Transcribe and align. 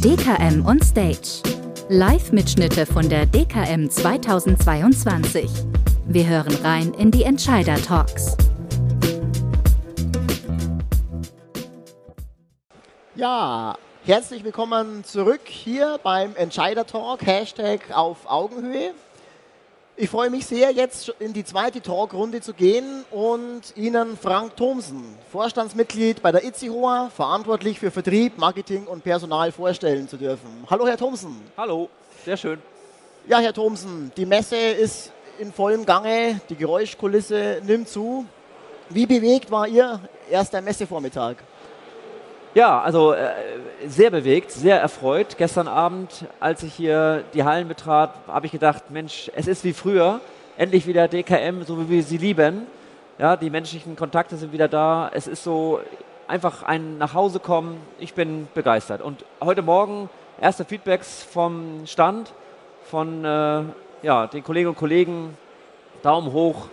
DKM 0.00 0.64
on 0.64 0.80
Stage. 0.80 1.42
Live-Mitschnitte 1.90 2.86
von 2.86 3.06
der 3.10 3.26
DKM 3.26 3.90
2022. 3.90 5.50
Wir 6.06 6.26
hören 6.26 6.54
rein 6.62 6.94
in 6.94 7.10
die 7.10 7.24
Entscheider-Talks. 7.24 8.38
Ja, 13.16 13.76
herzlich 14.06 14.42
willkommen 14.42 15.04
zurück 15.04 15.42
hier 15.44 16.00
beim 16.02 16.34
Entscheider-Talk, 16.36 17.26
Hashtag 17.26 17.80
auf 17.92 18.20
Augenhöhe. 18.24 18.94
Ich 19.96 20.10
freue 20.10 20.28
mich 20.28 20.44
sehr, 20.44 20.72
jetzt 20.72 21.14
in 21.20 21.32
die 21.32 21.44
zweite 21.44 21.80
Talkrunde 21.80 22.40
zu 22.40 22.52
gehen 22.52 23.04
und 23.12 23.62
Ihnen 23.76 24.16
Frank 24.16 24.56
Thomsen, 24.56 25.04
Vorstandsmitglied 25.30 26.20
bei 26.20 26.32
der 26.32 26.44
Itzihoa, 26.44 27.10
verantwortlich 27.14 27.78
für 27.78 27.92
Vertrieb, 27.92 28.36
Marketing 28.36 28.88
und 28.88 29.04
Personal 29.04 29.52
vorstellen 29.52 30.08
zu 30.08 30.16
dürfen. 30.16 30.48
Hallo, 30.68 30.88
Herr 30.88 30.96
Thomsen. 30.96 31.40
Hallo, 31.56 31.88
sehr 32.24 32.36
schön. 32.36 32.60
Ja, 33.28 33.38
Herr 33.38 33.52
Thomsen, 33.52 34.10
die 34.16 34.26
Messe 34.26 34.56
ist 34.56 35.12
in 35.38 35.52
vollem 35.52 35.86
Gange, 35.86 36.40
die 36.48 36.56
Geräuschkulisse 36.56 37.62
nimmt 37.64 37.88
zu. 37.88 38.26
Wie 38.88 39.06
bewegt 39.06 39.48
war 39.52 39.68
Ihr 39.68 40.00
erster 40.28 40.60
Messevormittag? 40.60 41.36
Ja, 42.54 42.80
also 42.80 43.14
äh, 43.14 43.32
sehr 43.84 44.12
bewegt, 44.12 44.52
sehr 44.52 44.80
erfreut. 44.80 45.36
Gestern 45.36 45.66
Abend, 45.66 46.24
als 46.38 46.62
ich 46.62 46.72
hier 46.72 47.24
die 47.34 47.42
Hallen 47.42 47.66
betrat, 47.66 48.14
habe 48.28 48.46
ich 48.46 48.52
gedacht, 48.52 48.92
Mensch, 48.92 49.28
es 49.34 49.48
ist 49.48 49.64
wie 49.64 49.72
früher, 49.72 50.20
endlich 50.56 50.86
wieder 50.86 51.08
DKM, 51.08 51.64
so 51.64 51.80
wie 51.80 51.88
wir 51.88 52.02
sie 52.04 52.16
lieben. 52.16 52.68
Ja, 53.18 53.36
die 53.36 53.50
menschlichen 53.50 53.96
Kontakte 53.96 54.36
sind 54.36 54.52
wieder 54.52 54.68
da. 54.68 55.10
Es 55.12 55.26
ist 55.26 55.42
so 55.42 55.80
einfach 56.28 56.62
ein 56.62 56.96
Nachhausekommen. 56.96 57.76
Ich 57.98 58.14
bin 58.14 58.46
begeistert. 58.54 59.02
Und 59.02 59.24
heute 59.42 59.62
Morgen 59.62 60.08
erste 60.40 60.64
Feedbacks 60.64 61.24
vom 61.24 61.84
Stand, 61.86 62.32
von 62.84 63.24
äh, 63.24 63.62
ja, 64.02 64.28
den 64.28 64.44
Kolleginnen 64.44 64.70
und 64.70 64.78
Kollegen. 64.78 65.36
Daumen 66.04 66.32
hoch, 66.32 66.68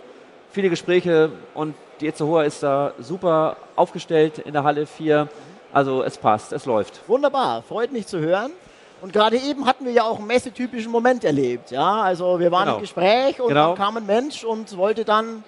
viele 0.52 0.70
Gespräche 0.70 1.32
und 1.54 1.74
die 2.00 2.06
Itzehoa 2.06 2.44
ist 2.44 2.62
da 2.62 2.92
super 3.00 3.56
aufgestellt 3.74 4.38
in 4.38 4.52
der 4.52 4.62
Halle 4.62 4.86
4. 4.86 5.28
Also 5.72 6.02
es 6.02 6.18
passt, 6.18 6.52
es 6.52 6.66
läuft. 6.66 7.00
Wunderbar, 7.08 7.62
freut 7.62 7.92
mich 7.92 8.06
zu 8.06 8.18
hören. 8.18 8.52
Und 9.00 9.12
gerade 9.12 9.36
eben 9.36 9.66
hatten 9.66 9.84
wir 9.84 9.92
ja 9.92 10.04
auch 10.04 10.18
einen 10.18 10.28
messetypischen 10.28 10.92
Moment 10.92 11.24
erlebt. 11.24 11.72
Ja, 11.72 12.02
also 12.02 12.38
wir 12.38 12.52
waren 12.52 12.66
genau. 12.66 12.76
im 12.76 12.82
Gespräch 12.82 13.40
und 13.40 13.48
genau. 13.48 13.68
dann 13.68 13.76
kam 13.76 13.96
ein 13.96 14.06
Mensch 14.06 14.44
und 14.44 14.76
wollte 14.76 15.04
dann 15.04 15.42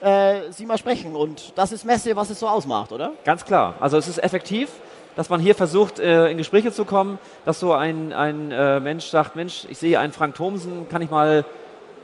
äh, 0.00 0.50
Sie 0.50 0.64
mal 0.64 0.78
sprechen. 0.78 1.14
Und 1.14 1.52
das 1.56 1.72
ist 1.72 1.84
Messe, 1.84 2.16
was 2.16 2.30
es 2.30 2.40
so 2.40 2.48
ausmacht, 2.48 2.92
oder? 2.92 3.12
Ganz 3.24 3.44
klar. 3.44 3.74
Also 3.80 3.98
es 3.98 4.08
ist 4.08 4.22
effektiv, 4.22 4.70
dass 5.14 5.28
man 5.28 5.40
hier 5.40 5.54
versucht, 5.54 5.98
äh, 5.98 6.30
in 6.30 6.38
Gespräche 6.38 6.72
zu 6.72 6.84
kommen, 6.84 7.18
dass 7.44 7.60
so 7.60 7.72
ein, 7.72 8.12
ein 8.12 8.50
äh, 8.50 8.80
Mensch 8.80 9.06
sagt, 9.06 9.36
Mensch, 9.36 9.66
ich 9.68 9.76
sehe 9.76 9.98
einen 9.98 10.12
Frank 10.12 10.34
Thomsen, 10.34 10.88
kann 10.88 11.02
ich 11.02 11.10
mal 11.10 11.44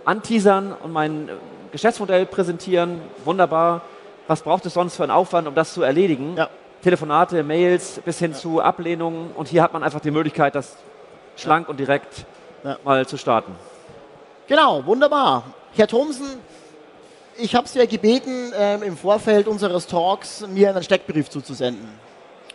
anteasern 0.04 0.74
und 0.82 0.92
mein 0.92 1.28
äh, 1.28 1.32
Geschäftsmodell 1.70 2.26
präsentieren. 2.26 3.00
Wunderbar. 3.24 3.82
Was 4.26 4.42
braucht 4.42 4.66
es 4.66 4.74
sonst 4.74 4.96
für 4.96 5.04
einen 5.04 5.12
Aufwand, 5.12 5.48
um 5.48 5.54
das 5.54 5.72
zu 5.72 5.82
erledigen? 5.82 6.34
Ja. 6.36 6.48
Telefonate, 6.82 7.42
Mails 7.42 8.00
bis 8.04 8.18
hin 8.18 8.34
zu 8.34 8.60
Ablehnungen. 8.60 9.30
Und 9.32 9.48
hier 9.48 9.62
hat 9.62 9.72
man 9.72 9.82
einfach 9.82 10.00
die 10.00 10.10
Möglichkeit, 10.10 10.54
das 10.54 10.76
schlank 11.36 11.68
und 11.68 11.78
direkt 11.78 12.26
mal 12.84 13.06
zu 13.06 13.16
starten. 13.16 13.54
Genau, 14.48 14.84
wunderbar. 14.84 15.44
Herr 15.74 15.86
Thomsen, 15.86 16.26
ich 17.38 17.54
habe 17.54 17.66
Sie 17.66 17.78
ja 17.78 17.86
gebeten, 17.86 18.52
ähm, 18.58 18.82
im 18.82 18.96
Vorfeld 18.96 19.48
unseres 19.48 19.86
Talks 19.86 20.46
mir 20.46 20.70
einen 20.70 20.82
Steckbrief 20.82 21.30
zuzusenden, 21.30 21.88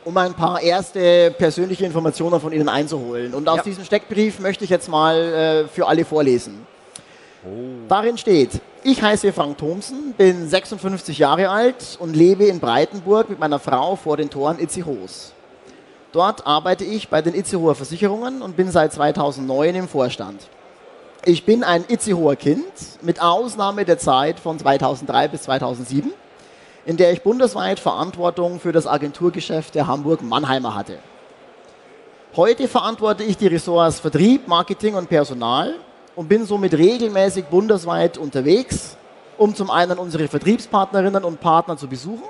um 0.06 0.16
ein 0.18 0.34
paar 0.34 0.62
erste 0.62 1.32
persönliche 1.32 1.86
Informationen 1.86 2.40
von 2.40 2.54
Ihnen 2.54 2.70
einzuholen. 2.70 3.34
Und 3.34 3.50
aus 3.50 3.58
ja. 3.58 3.64
diesem 3.64 3.86
Steckbrief 3.86 4.40
möchte 4.40 4.64
ich 4.64 4.70
jetzt 4.70 4.90
mal 4.90 5.16
äh, 5.16 5.68
für 5.68 5.88
alle 5.88 6.06
vorlesen. 6.06 6.68
Oh. 7.46 7.88
Darin 7.88 8.18
steht, 8.18 8.62
ich 8.84 9.02
heiße 9.02 9.34
Frank 9.34 9.58
Thomsen, 9.58 10.14
bin 10.14 10.48
56 10.48 11.18
Jahre 11.18 11.50
alt 11.50 11.98
und 12.00 12.16
lebe 12.16 12.46
in 12.46 12.60
Breitenburg 12.60 13.30
mit 13.30 13.40
meiner 13.40 13.60
Frau 13.60 13.96
vor 13.96 14.18
den 14.18 14.30
Toren 14.30 14.60
Itzehoes. 14.60 15.34
Dort 16.12 16.48
arbeite 16.48 16.84
ich 16.84 17.10
bei 17.10 17.22
den 17.22 17.36
Itzehoer 17.36 17.76
Versicherungen 17.76 18.42
und 18.42 18.56
bin 18.56 18.72
seit 18.72 18.94
2009 18.94 19.76
im 19.76 19.88
Vorstand. 19.88 20.42
Ich 21.26 21.46
bin 21.46 21.64
ein 21.64 21.84
Itzehoer 21.88 22.36
Kind, 22.36 22.64
mit 23.02 23.22
Ausnahme 23.22 23.84
der 23.84 23.98
Zeit 23.98 24.40
von 24.40 24.58
2003 24.58 25.28
bis 25.28 25.44
2007, 25.44 26.14
in 26.86 26.98
der 26.98 27.12
ich 27.12 27.22
bundesweit 27.22 27.80
Verantwortung 27.80 28.60
für 28.60 28.72
das 28.72 28.88
Agenturgeschäft 28.88 29.76
der 29.76 29.88
Hamburg-Mannheimer 29.88 30.74
hatte. 30.74 31.00
Heute 32.36 32.68
verantworte 32.68 33.24
ich 33.24 33.38
die 33.38 33.48
Ressorts 33.48 34.00
Vertrieb, 34.00 34.48
Marketing 34.48 34.96
und 34.96 35.10
Personal 35.10 35.76
und 36.18 36.28
bin 36.28 36.46
somit 36.46 36.74
regelmäßig 36.74 37.46
bundesweit 37.46 38.18
unterwegs, 38.18 38.98
um 39.38 39.54
zum 39.54 39.70
einen 39.70 40.00
unsere 40.00 40.28
Vertriebspartnerinnen 40.28 41.24
und 41.24 41.40
Partner 41.40 41.78
zu 41.78 41.88
besuchen 41.88 42.28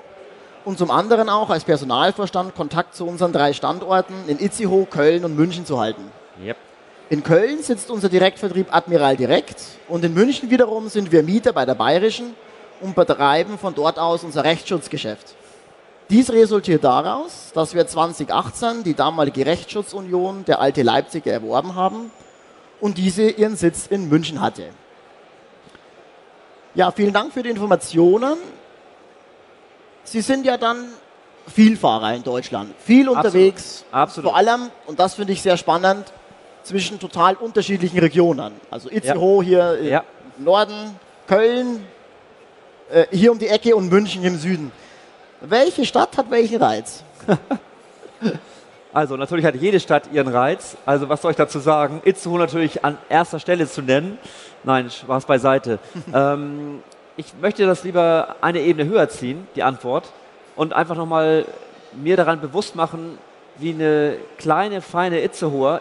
und 0.66 0.78
zum 0.78 0.92
anderen 0.92 1.30
auch 1.30 1.50
als 1.50 1.64
Personalvorstand 1.64 2.54
Kontakt 2.54 2.96
zu 2.96 3.08
unseren 3.08 3.32
drei 3.32 3.54
Standorten 3.54 4.14
in 4.28 4.40
Itzehoe, 4.40 4.86
Köln 4.86 5.24
und 5.24 5.38
München 5.38 5.66
zu 5.66 5.80
halten. 5.80 6.04
Yep. 6.44 6.58
In 7.10 7.24
Köln 7.24 7.64
sitzt 7.64 7.90
unser 7.90 8.10
Direktvertrieb 8.10 8.68
Admiral 8.76 9.16
Direkt 9.16 9.64
und 9.88 10.04
in 10.04 10.14
München 10.14 10.50
wiederum 10.52 10.90
sind 10.90 11.14
wir 11.14 11.24
Mieter 11.24 11.54
bei 11.54 11.66
der 11.66 11.76
Bayerischen 11.76 12.36
und 12.82 12.94
betreiben 12.94 13.58
von 13.58 13.74
dort 13.74 13.98
aus 13.98 14.22
unser 14.26 14.44
Rechtsschutzgeschäft. 14.44 15.34
Dies 16.10 16.30
resultiert 16.30 16.84
daraus, 16.84 17.52
dass 17.54 17.74
wir 17.74 17.88
2018 17.88 18.84
die 18.84 18.96
damalige 18.96 19.46
Rechtsschutzunion 19.46 20.44
der 20.44 20.60
Alte 20.60 20.84
Leipziger 20.84 21.32
erworben 21.32 21.76
haben 21.76 22.12
und 22.80 22.98
diese 22.98 23.30
ihren 23.30 23.56
Sitz 23.56 23.88
in 23.88 24.10
München 24.10 24.42
hatte. 24.42 24.70
Ja, 26.76 26.92
vielen 26.92 27.14
Dank 27.14 27.34
für 27.34 27.44
die 27.44 27.50
Informationen. 27.50 28.38
Sie 30.04 30.22
sind 30.22 30.46
ja 30.46 30.58
dann 30.58 30.86
Vielfahrer 31.54 32.14
in 32.14 32.24
Deutschland, 32.24 32.74
viel 32.80 33.08
unterwegs, 33.08 33.86
Absolut. 33.92 34.04
Absolut. 34.04 34.30
vor 34.30 34.38
allem, 34.38 34.70
und 34.86 35.00
das 35.00 35.16
finde 35.16 35.34
ich 35.34 35.42
sehr 35.42 35.58
spannend, 35.58 36.12
zwischen 36.64 37.00
total 37.00 37.36
unterschiedlichen 37.36 37.98
Regionen. 38.00 38.54
Also 38.70 38.90
Itzehoe 38.90 39.44
ja. 39.44 39.74
hier 39.74 39.84
ja. 39.84 40.04
im 40.38 40.44
Norden, 40.44 41.00
Köln, 41.26 41.86
äh, 42.92 43.06
hier 43.12 43.32
um 43.32 43.40
die 43.40 43.48
Ecke 43.48 43.76
und 43.76 43.90
München 43.90 44.24
im 44.24 44.38
Süden. 44.38 44.72
Welche 45.42 45.86
Stadt 45.86 46.18
hat 46.18 46.30
welchen 46.30 46.62
Reiz? 46.62 47.04
Also 48.98 49.16
natürlich 49.16 49.46
hat 49.46 49.54
jede 49.54 49.80
Stadt 49.80 50.12
ihren 50.12 50.28
Reiz. 50.28 50.76
Also 50.88 51.08
was 51.08 51.22
soll 51.22 51.30
ich 51.30 51.38
dazu 51.38 51.60
sagen? 51.60 52.02
Itzehoe 52.04 52.40
natürlich 52.40 52.84
an 52.84 52.98
erster 53.10 53.40
Stelle 53.40 53.68
zu 53.68 53.84
nennen. 53.84 54.18
Nein, 54.64 54.90
Spaß 54.90 55.26
beiseite. 55.26 55.78
ähm, 56.16 56.82
ich 57.16 57.28
möchte 57.40 57.68
das 57.68 57.84
lieber 57.84 58.38
eine 58.42 58.60
Ebene 58.60 58.90
höher 58.90 59.08
ziehen, 59.08 59.46
die 59.56 59.62
Antwort, 59.62 60.12
und 60.56 60.74
einfach 60.74 60.96
nochmal 60.96 61.46
mir 61.94 62.18
daran 62.18 62.42
bewusst 62.42 62.76
machen, 62.76 63.20
wie 63.58 63.70
eine 63.70 64.16
kleine, 64.40 64.82
feine 64.82 65.22
Itzehoe 65.22 65.80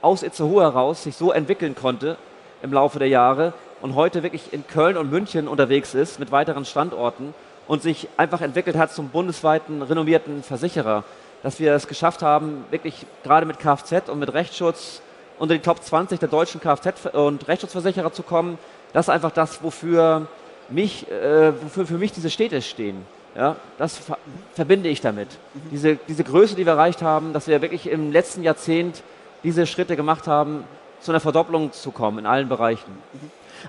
aus 0.00 0.22
Itzehoe 0.22 0.62
heraus 0.62 1.02
sich 1.02 1.16
so 1.16 1.32
entwickeln 1.32 1.74
konnte 1.74 2.16
im 2.62 2.72
Laufe 2.72 2.98
der 2.98 3.08
Jahre 3.08 3.52
und 3.82 3.94
heute 3.94 4.22
wirklich 4.22 4.54
in 4.54 4.66
Köln 4.66 4.96
und 4.96 5.10
München 5.10 5.48
unterwegs 5.48 5.92
ist 5.92 6.18
mit 6.18 6.32
weiteren 6.32 6.64
Standorten 6.64 7.34
und 7.66 7.82
sich 7.82 8.08
einfach 8.16 8.40
entwickelt 8.40 8.78
hat 8.78 8.90
zum 8.90 9.10
bundesweiten 9.10 9.82
renommierten 9.82 10.42
Versicherer 10.42 11.04
dass 11.42 11.60
wir 11.60 11.74
es 11.74 11.86
geschafft 11.86 12.22
haben, 12.22 12.64
wirklich 12.70 13.06
gerade 13.22 13.46
mit 13.46 13.58
Kfz 13.58 14.08
und 14.08 14.18
mit 14.18 14.32
Rechtsschutz 14.32 15.02
unter 15.38 15.54
die 15.54 15.60
Top 15.60 15.82
20 15.82 16.18
der 16.18 16.28
deutschen 16.28 16.60
Kfz- 16.60 17.10
und 17.10 17.46
Rechtsschutzversicherer 17.46 18.12
zu 18.12 18.22
kommen. 18.22 18.58
Das 18.92 19.06
ist 19.06 19.10
einfach 19.10 19.30
das, 19.30 19.62
wofür, 19.62 20.26
mich, 20.68 21.10
äh, 21.10 21.52
wofür 21.62 21.86
für 21.86 21.98
mich 21.98 22.12
diese 22.12 22.30
Städte 22.30 22.62
stehen. 22.62 23.06
Ja, 23.36 23.56
das 23.76 23.98
ver 23.98 24.18
verbinde 24.54 24.88
ich 24.88 25.00
damit. 25.00 25.28
Diese, 25.70 25.96
diese 26.08 26.24
Größe, 26.24 26.56
die 26.56 26.66
wir 26.66 26.72
erreicht 26.72 27.02
haben, 27.02 27.32
dass 27.32 27.46
wir 27.46 27.62
wirklich 27.62 27.88
im 27.88 28.10
letzten 28.10 28.42
Jahrzehnt 28.42 29.02
diese 29.44 29.66
Schritte 29.66 29.94
gemacht 29.94 30.26
haben, 30.26 30.64
zu 31.00 31.12
einer 31.12 31.20
Verdopplung 31.20 31.70
zu 31.72 31.92
kommen 31.92 32.18
in 32.18 32.26
allen 32.26 32.48
Bereichen. 32.48 32.90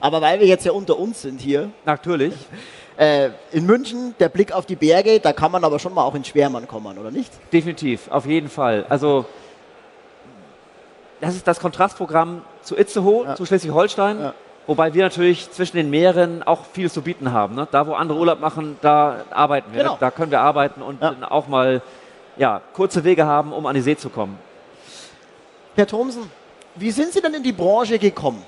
Aber 0.02 0.22
weil 0.22 0.40
wir 0.40 0.48
jetzt 0.48 0.66
ja 0.66 0.72
unter 0.72 0.98
uns 0.98 1.22
sind 1.22 1.42
hier. 1.42 1.70
Natürlich. 1.86 2.34
Äh, 3.00 3.30
in 3.54 3.66
München, 3.66 4.14
der 4.20 4.28
Blick 4.28 4.52
auf 4.52 4.66
die 4.66 4.76
Berge, 4.76 5.22
da 5.22 5.32
kann 5.32 5.54
man 5.54 5.64
aber 5.64 5.80
schon 5.80 5.94
mal 5.94 6.04
auch 6.04 6.16
in 6.16 6.26
Schwermann 6.26 6.68
kommen, 6.68 6.98
oder 6.98 7.12
nicht? 7.12 7.32
Definitiv, 7.54 8.12
auf 8.12 8.26
jeden 8.26 8.50
Fall. 8.50 8.86
Also 8.90 9.26
das 11.22 11.36
ist 11.36 11.48
das 11.48 11.62
Kontrastprogramm 11.62 12.42
zu 12.62 12.78
Itzehoe, 12.78 13.24
ja. 13.24 13.36
zu 13.36 13.46
Schleswig-Holstein. 13.46 14.20
Ja. 14.20 14.34
Wobei 14.68 14.94
wir 14.94 15.04
natürlich 15.04 15.50
zwischen 15.50 15.78
den 15.78 15.90
Meeren 15.90 16.44
auch 16.44 16.66
viel 16.66 16.92
zu 16.92 17.02
bieten 17.02 17.32
haben. 17.32 17.56
Ne? 17.56 17.70
Da, 17.72 17.88
wo 17.88 17.94
andere 17.94 18.20
Urlaub 18.20 18.42
machen, 18.42 18.78
da 18.82 19.24
arbeiten 19.30 19.72
wir. 19.72 19.84
Genau. 19.84 19.98
Da 19.98 20.12
können 20.12 20.32
wir 20.32 20.42
arbeiten 20.42 20.82
und 20.82 21.02
ja. 21.02 21.16
auch 21.30 21.48
mal 21.48 21.82
ja, 22.36 22.62
kurze 22.74 23.06
Wege 23.06 23.26
haben, 23.26 23.54
um 23.54 23.66
an 23.66 23.76
die 23.76 23.82
See 23.82 23.96
zu 23.96 24.10
kommen. 24.10 24.38
Herr 25.76 25.88
Thomsen, 25.88 26.30
wie 26.76 26.92
sind 26.92 27.14
Sie 27.14 27.22
denn 27.22 27.34
in 27.34 27.44
die 27.44 27.54
Branche 27.54 27.98
gekommen? 27.98 28.44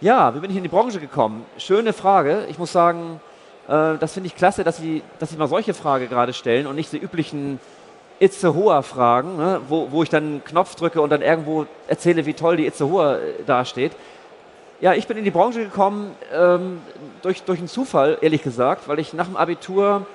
Ja, 0.00 0.32
wie 0.32 0.38
bin 0.38 0.50
ich 0.50 0.56
in 0.56 0.62
die 0.62 0.68
Branche 0.68 1.00
gekommen? 1.00 1.44
Schöne 1.58 1.92
Frage. 1.92 2.46
Ich 2.48 2.58
muss 2.58 2.70
sagen, 2.70 3.20
Äh, 3.68 3.98
das 3.98 4.14
finde 4.14 4.28
ich 4.28 4.36
klasse, 4.36 4.64
dass 4.64 4.76
Sie, 4.76 5.02
dass 5.18 5.30
Sie 5.30 5.36
mal 5.36 5.48
solche 5.48 5.74
Frage 5.74 6.06
gerade 6.06 6.32
stellen 6.32 6.66
und 6.66 6.76
nicht 6.76 6.92
die 6.92 6.98
üblichen 6.98 7.60
Itzehoa-Fragen, 8.18 9.36
ne, 9.36 9.60
wo, 9.68 9.90
wo 9.90 10.02
ich 10.02 10.08
dann 10.08 10.24
einen 10.24 10.44
Knopf 10.44 10.74
drücke 10.74 11.00
und 11.00 11.10
dann 11.10 11.22
irgendwo 11.22 11.66
erzähle, 11.88 12.24
wie 12.26 12.34
toll 12.34 12.56
die 12.56 12.66
Itzehoa 12.66 13.16
äh, 13.16 13.42
dasteht. 13.46 13.92
Ja, 14.80 14.94
ich 14.94 15.06
bin 15.06 15.16
in 15.16 15.24
die 15.24 15.30
Branche 15.30 15.60
gekommen 15.60 16.12
ähm, 16.32 16.80
durch, 17.22 17.42
durch 17.44 17.58
einen 17.58 17.68
Zufall, 17.68 18.18
ehrlich 18.20 18.42
gesagt, 18.42 18.88
weil 18.88 18.98
ich 18.98 19.12
nach 19.12 19.26
dem 19.26 19.36
Abitur 19.36 20.06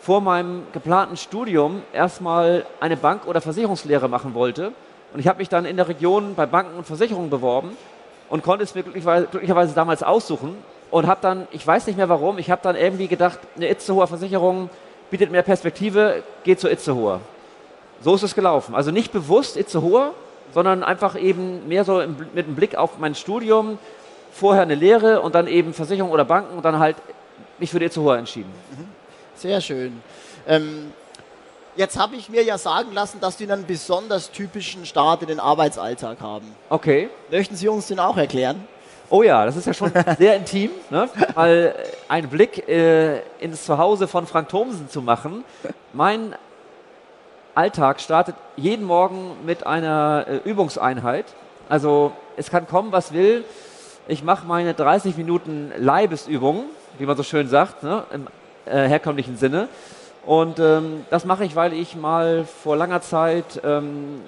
vor 0.00 0.20
meinem 0.20 0.62
geplanten 0.72 1.16
Studium 1.16 1.82
erstmal 1.92 2.64
eine 2.80 2.96
Bank- 2.96 3.26
oder 3.26 3.40
Versicherungslehre 3.40 4.08
machen 4.08 4.34
wollte. 4.34 4.72
Und 5.12 5.20
ich 5.20 5.28
habe 5.28 5.38
mich 5.38 5.48
dann 5.48 5.64
in 5.64 5.76
der 5.76 5.88
Region 5.88 6.34
bei 6.34 6.46
Banken 6.46 6.76
und 6.76 6.86
Versicherungen 6.86 7.30
beworben 7.30 7.76
und 8.28 8.42
konnte 8.42 8.64
es 8.64 8.74
mir 8.74 8.82
glücklicherweise, 8.82 9.26
glücklicherweise 9.30 9.74
damals 9.74 10.02
aussuchen 10.02 10.56
und 10.90 11.06
habe 11.06 11.20
dann, 11.22 11.46
ich 11.52 11.66
weiß 11.66 11.86
nicht 11.86 11.96
mehr 11.96 12.08
warum, 12.08 12.38
ich 12.38 12.50
habe 12.50 12.60
dann 12.62 12.76
irgendwie 12.76 13.08
gedacht, 13.08 13.38
eine 13.56 13.68
Itzehoer 13.68 14.06
Versicherung 14.06 14.70
bietet 15.10 15.30
mehr 15.30 15.42
Perspektive, 15.42 16.22
geht 16.44 16.60
zur 16.60 16.70
Itzehoer. 16.70 17.20
So 18.02 18.14
ist 18.14 18.22
es 18.22 18.34
gelaufen. 18.34 18.74
Also 18.74 18.90
nicht 18.90 19.12
bewusst 19.12 19.56
Itzehoer, 19.56 20.12
sondern 20.52 20.82
einfach 20.82 21.18
eben 21.20 21.68
mehr 21.68 21.84
so 21.84 22.02
mit 22.34 22.46
einem 22.46 22.54
Blick 22.54 22.74
auf 22.76 22.98
mein 22.98 23.14
Studium, 23.14 23.78
vorher 24.32 24.62
eine 24.62 24.74
Lehre 24.74 25.20
und 25.20 25.34
dann 25.34 25.46
eben 25.46 25.74
Versicherung 25.74 26.10
oder 26.10 26.24
Banken 26.24 26.56
und 26.56 26.64
dann 26.64 26.78
halt 26.78 26.96
mich 27.58 27.70
für 27.70 27.78
die 27.78 27.86
Itzehoer 27.86 28.16
entschieden. 28.16 28.50
Mhm. 28.76 28.88
Sehr 29.34 29.60
schön. 29.60 30.02
Ähm, 30.46 30.92
jetzt 31.76 31.98
habe 31.98 32.16
ich 32.16 32.28
mir 32.28 32.42
ja 32.42 32.58
sagen 32.58 32.92
lassen, 32.92 33.20
dass 33.20 33.38
Sie 33.38 33.50
einen 33.50 33.66
besonders 33.66 34.30
typischen 34.30 34.86
Start 34.86 35.22
in 35.22 35.28
den 35.28 35.40
Arbeitsalltag 35.40 36.20
haben. 36.20 36.46
Okay. 36.68 37.10
Möchten 37.30 37.56
Sie 37.56 37.68
uns 37.68 37.88
den 37.88 37.98
auch 37.98 38.16
erklären? 38.16 38.66
Oh 39.12 39.24
ja, 39.24 39.44
das 39.44 39.56
ist 39.56 39.66
ja 39.66 39.74
schon 39.74 39.90
sehr 40.18 40.36
intim, 40.36 40.70
ne? 40.88 41.08
mal 41.34 41.74
einen 42.06 42.28
Blick 42.28 42.68
äh, 42.68 43.22
ins 43.40 43.64
Zuhause 43.64 44.06
von 44.06 44.24
Frank 44.24 44.48
Thomsen 44.48 44.88
zu 44.88 45.02
machen. 45.02 45.42
Mein 45.92 46.36
Alltag 47.56 48.00
startet 48.00 48.36
jeden 48.54 48.86
Morgen 48.86 49.32
mit 49.44 49.66
einer 49.66 50.26
äh, 50.28 50.48
Übungseinheit. 50.48 51.24
Also 51.68 52.12
es 52.36 52.50
kann 52.50 52.68
kommen, 52.68 52.92
was 52.92 53.12
will. 53.12 53.44
Ich 54.06 54.22
mache 54.22 54.46
meine 54.46 54.74
30 54.74 55.16
Minuten 55.16 55.72
Leibesübungen, 55.76 56.66
wie 56.98 57.06
man 57.06 57.16
so 57.16 57.24
schön 57.24 57.48
sagt, 57.48 57.82
ne? 57.82 58.04
im 58.12 58.28
äh, 58.64 58.86
herkömmlichen 58.86 59.36
Sinne. 59.36 59.66
Und 60.24 60.60
ähm, 60.60 61.04
das 61.10 61.24
mache 61.24 61.44
ich, 61.44 61.56
weil 61.56 61.72
ich 61.72 61.96
mal 61.96 62.44
vor 62.44 62.76
langer 62.76 63.00
Zeit 63.00 63.60
ähm, 63.64 64.20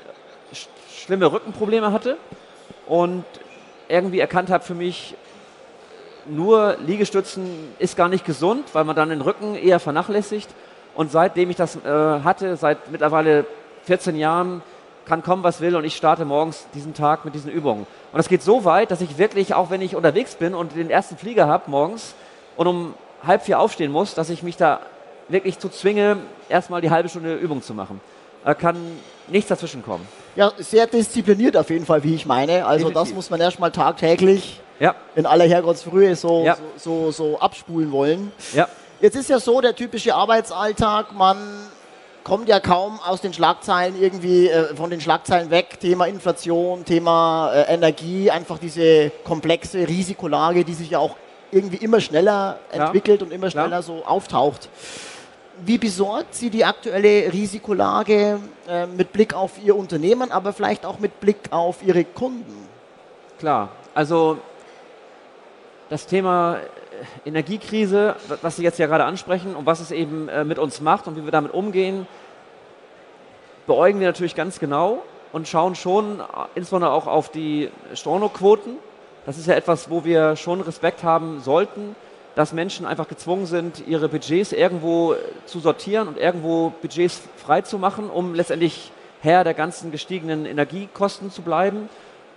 sch 0.52 0.67
schlimme 0.90 1.31
Rückenprobleme 1.31 1.93
hatte 1.93 2.17
und 2.88 3.25
irgendwie 3.88 4.20
erkannt 4.20 4.50
habe 4.50 4.64
für 4.64 4.75
mich, 4.75 5.14
nur 6.26 6.76
Liegestützen 6.84 7.46
ist 7.79 7.96
gar 7.96 8.08
nicht 8.08 8.25
gesund, 8.25 8.64
weil 8.73 8.84
man 8.84 8.96
dann 8.96 9.08
den 9.08 9.20
Rücken 9.20 9.55
eher 9.55 9.81
vernachlässigt. 9.81 10.49
Und 10.94 11.11
seitdem 11.11 11.50
ich 11.50 11.56
das 11.56 11.76
äh, 11.76 11.88
hatte, 11.88 12.56
seit 12.56 12.90
mittlerweile 12.90 13.46
14 13.84 14.17
Jahren, 14.17 14.62
kann 15.05 15.23
kommen, 15.23 15.43
was 15.43 15.61
will 15.61 15.75
und 15.75 15.84
ich 15.84 15.96
starte 15.96 16.25
morgens 16.25 16.67
diesen 16.75 16.94
Tag 16.94 17.25
mit 17.25 17.34
diesen 17.34 17.50
Übungen. 17.50 17.87
Und 18.12 18.19
das 18.19 18.29
geht 18.29 18.43
so 18.43 18.64
weit, 18.64 18.90
dass 18.90 19.00
ich 19.00 19.19
wirklich, 19.19 19.55
auch 19.55 19.70
wenn 19.70 19.81
ich 19.81 19.96
unterwegs 19.96 20.37
bin 20.37 20.55
und 20.55 20.76
den 20.76 20.90
ersten 20.90 21.17
Flieger 21.17 21.49
habe 21.49 21.70
morgens 21.70 22.14
und 22.56 22.67
um 22.67 22.94
halb 23.26 23.43
vier 23.43 23.58
aufstehen 23.58 23.90
muss, 23.90 24.14
dass 24.14 24.31
ich 24.31 24.43
mich 24.43 24.56
da 24.56 24.81
wirklich 25.28 25.58
zu 25.58 25.69
zwinge, 25.69 26.19
erstmal 26.49 26.81
die 26.81 26.90
halbe 26.90 27.08
Stunde 27.08 27.35
Übung 27.35 27.62
zu 27.62 27.75
machen. 27.75 28.00
Da 28.44 28.55
kann 28.55 28.77
nichts 29.29 29.49
dazwischen 29.49 29.83
kommen. 29.83 30.06
Ja, 30.35 30.53
sehr 30.59 30.87
diszipliniert 30.87 31.56
auf 31.56 31.71
jeden 31.71 31.85
Fall, 31.85 32.03
wie 32.05 32.15
ich 32.15 32.27
meine. 32.27 32.67
Also 32.67 32.89
Definitiv. 32.89 33.11
das 33.11 33.15
muss 33.15 33.31
man 33.31 33.41
erstmal 33.41 33.71
tagtäglich 33.71 34.61
ja. 34.81 34.94
in 35.15 35.27
aller 35.27 35.44
Herrgottsfrühe 35.44 36.17
so, 36.17 36.44
ja. 36.44 36.56
so, 36.77 37.11
so, 37.11 37.11
so 37.11 37.39
abspulen 37.39 37.93
wollen. 37.93 38.33
Ja. 38.55 38.69
Jetzt 39.00 39.17
ist 39.17 39.29
ja 39.29 39.39
so 39.41 39.61
der 39.61 39.75
typische 39.75 40.15
Arbeitsalltag, 40.15 41.12
man 41.12 41.37
kommt 42.25 42.49
ja 42.49 42.61
kaum 42.61 43.00
aus 43.00 43.21
den 43.21 43.33
Schlagzeilen 43.33 44.00
irgendwie 44.00 44.49
äh, 44.49 44.75
von 44.77 44.91
den 44.91 45.00
Schlagzeilen 45.00 45.50
weg. 45.50 45.81
Thema 45.81 46.06
Inflation, 46.06 46.85
Thema 46.85 47.53
äh, 47.53 47.75
Energie, 47.75 48.31
einfach 48.31 48.59
diese 48.59 49.11
komplexe 49.25 49.88
Risikolage, 49.88 50.65
die 50.65 50.75
sich 50.75 50.91
ja 50.91 50.99
auch 50.99 51.17
irgendwie 51.50 51.77
immer 51.77 52.00
schneller 52.00 52.59
entwickelt 52.71 53.23
und 53.23 53.33
immer 53.33 53.50
schneller 53.50 53.83
so 53.83 54.05
auftaucht. 54.06 54.69
Wie 55.58 55.78
besorgt 55.78 56.34
Sie 56.34 56.49
die 56.49 56.64
aktuelle 56.64 57.32
Risikolage 57.32 58.40
äh, 58.66 58.87
mit 58.87 59.12
Blick 59.12 59.34
auf 59.34 59.62
Ihr 59.62 59.76
Unternehmen, 59.76 60.32
aber 60.32 60.52
vielleicht 60.52 60.87
auch 60.87 60.99
mit 60.99 61.20
Blick 61.20 61.38
auf 61.50 61.82
Ihre 61.82 62.04
Kunden? 62.04 62.69
Klar, 63.38 63.69
also 63.94 64.38
das 65.90 66.06
Thema 66.06 66.56
äh, 66.56 67.28
Energiekrise, 67.28 68.16
was 68.40 68.56
Sie 68.56 68.62
jetzt 68.62 68.78
ja 68.78 68.87
gerade 68.87 69.04
ansprechen 69.04 69.54
und 69.54 69.66
was 69.66 69.81
es 69.81 69.90
eben 69.90 70.28
äh, 70.28 70.43
mit 70.44 70.58
uns 70.58 70.81
macht 70.81 71.06
und 71.06 71.16
wie 71.16 71.25
wir 71.25 71.32
damit 71.32 71.52
umgehen, 71.52 72.06
beäugen 73.66 74.00
wir 74.00 74.06
natürlich 74.06 74.34
ganz 74.34 74.58
genau 74.58 75.02
und 75.32 75.49
schauen 75.49 75.75
schon 75.75 76.20
äh, 76.20 76.22
insbesondere 76.54 76.93
auch 76.93 77.06
auf 77.06 77.28
die 77.28 77.70
Stornoquoten. 77.94 78.78
Das 79.26 79.37
ist 79.37 79.46
ja 79.46 79.54
etwas, 79.54 79.90
wo 79.90 80.04
wir 80.04 80.34
schon 80.37 80.62
Respekt 80.62 81.04
haben 81.04 81.40
sollten, 81.40 81.94
dass 82.34 82.52
Menschen 82.52 82.87
einfach 82.87 83.08
gezwungen 83.08 83.46
sind, 83.46 83.87
ihre 83.87 84.08
Budgets 84.08 84.52
irgendwo 84.52 85.14
zu 85.46 85.61
sortieren 85.61 86.08
und 86.08 86.19
irgendwo 86.19 86.73
Budgets 86.81 87.23
frei 87.37 87.61
zu 87.61 87.79
machen, 87.79 88.08
um 88.08 88.34
letztendlich 88.34 88.90
Herr 89.20 89.44
der 89.44 89.55
ganzen 89.55 89.90
gestiegenen 89.90 90.46
Energiekosten 90.46 91.31
zu 91.31 91.43
bleiben. 91.43 91.88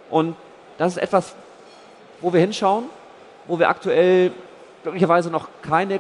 Und 0.10 0.36
das 0.78 0.94
ist 0.94 0.98
etwas, 1.02 1.36
wo 2.22 2.34
wir 2.34 2.40
hinschauen, 2.42 2.86
wo 3.48 3.58
wir 3.60 3.70
aktuell 3.70 4.32
glücklicherweise 4.84 5.30
noch 5.30 5.48
keine 5.62 6.00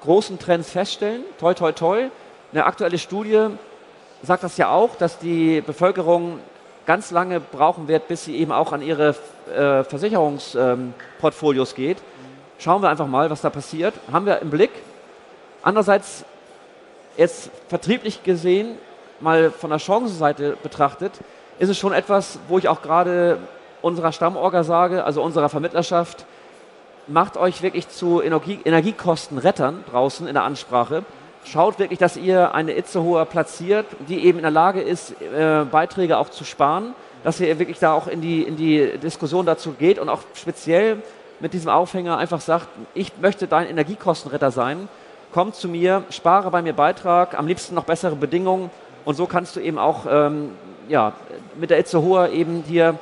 großen 0.00 0.38
Trends 0.38 0.70
feststellen. 0.70 1.22
Toi, 1.38 1.54
toi, 1.54 1.72
toi. 1.72 2.08
Eine 2.52 2.64
aktuelle 2.64 2.98
Studie 2.98 3.48
sagt 4.22 4.44
das 4.44 4.56
ja 4.56 4.70
auch, 4.70 4.94
dass 4.96 5.18
die 5.18 5.60
Bevölkerung 5.60 6.38
ganz 6.86 7.10
lange 7.10 7.40
brauchen 7.40 7.88
wird, 7.88 8.08
bis 8.08 8.24
sie 8.24 8.36
eben 8.36 8.52
auch 8.52 8.72
an 8.72 8.80
ihre 8.80 9.16
äh, 9.54 9.84
Versicherungsportfolios 9.84 11.72
ähm, 11.72 11.76
geht. 11.76 11.98
Schauen 12.58 12.82
wir 12.82 12.88
einfach 12.88 13.06
mal, 13.06 13.30
was 13.30 13.40
da 13.40 13.50
passiert. 13.50 13.94
Haben 14.12 14.26
wir 14.26 14.40
im 14.40 14.50
Blick. 14.50 14.70
Andererseits, 15.62 16.24
jetzt 17.16 17.50
vertrieblich 17.68 18.22
gesehen, 18.22 18.76
mal 19.20 19.50
von 19.50 19.70
der 19.70 19.78
Chancenseite 19.78 20.56
betrachtet, 20.62 21.12
ist 21.58 21.68
es 21.68 21.78
schon 21.78 21.92
etwas, 21.92 22.38
wo 22.48 22.58
ich 22.58 22.68
auch 22.68 22.82
gerade 22.82 23.38
unserer 23.82 24.12
Stammorga 24.12 24.64
sage, 24.64 25.04
also 25.04 25.22
unserer 25.22 25.48
Vermittlerschaft, 25.48 26.26
macht 27.06 27.36
euch 27.36 27.62
wirklich 27.62 27.88
zu 27.88 28.20
Energie 28.20 28.60
Energiekostenrettern 28.64 29.84
draußen 29.90 30.26
in 30.26 30.34
der 30.34 30.42
Ansprache 30.42 31.04
schaut 31.46 31.78
wirklich, 31.78 31.98
dass 31.98 32.16
ihr 32.16 32.54
eine 32.54 32.76
Itzehoer 32.76 33.24
platziert, 33.24 33.86
die 34.08 34.24
eben 34.24 34.38
in 34.38 34.42
der 34.42 34.50
Lage 34.50 34.80
ist, 34.80 35.14
äh, 35.22 35.64
Beiträge 35.70 36.18
auch 36.18 36.28
zu 36.28 36.44
sparen, 36.44 36.94
dass 37.24 37.40
ihr 37.40 37.58
wirklich 37.58 37.78
da 37.78 37.92
auch 37.92 38.06
in 38.06 38.20
die, 38.20 38.42
in 38.42 38.56
die 38.56 38.98
Diskussion 38.98 39.46
dazu 39.46 39.72
geht 39.72 39.98
und 39.98 40.08
auch 40.08 40.20
speziell 40.34 41.02
mit 41.40 41.52
diesem 41.52 41.70
Aufhänger 41.70 42.18
einfach 42.18 42.40
sagt, 42.40 42.68
ich 42.94 43.12
möchte 43.20 43.46
dein 43.46 43.68
Energiekostenretter 43.68 44.50
sein, 44.50 44.88
komm 45.32 45.52
zu 45.52 45.68
mir, 45.68 46.04
spare 46.10 46.50
bei 46.50 46.62
mir 46.62 46.72
Beitrag, 46.72 47.38
am 47.38 47.46
liebsten 47.46 47.74
noch 47.74 47.84
bessere 47.84 48.16
Bedingungen 48.16 48.70
und 49.04 49.14
so 49.14 49.26
kannst 49.26 49.56
du 49.56 49.60
eben 49.60 49.78
auch 49.78 50.06
ähm, 50.08 50.52
ja, 50.88 51.12
mit 51.56 51.70
der 51.70 51.78
Itzehoer 51.78 52.30
eben 52.30 52.64
hier 52.66 52.98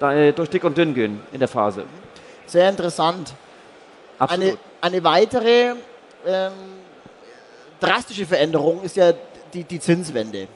äh, 0.00 0.32
durch 0.32 0.50
dick 0.50 0.64
und 0.64 0.76
dünn 0.76 0.94
gehen 0.94 1.20
in 1.32 1.38
der 1.38 1.48
Phase. 1.48 1.84
Sehr 2.46 2.68
interessant. 2.68 3.32
Absolut. 4.18 4.44
Eine, 4.44 4.58
eine 4.80 5.04
weitere 5.04 5.74
ähm 6.26 6.52
drastische 7.80 8.26
Veränderung 8.26 8.82
ist 8.82 8.96
ja 8.96 9.12
die, 9.52 9.64
die 9.64 9.80
Zinswende, 9.80 10.46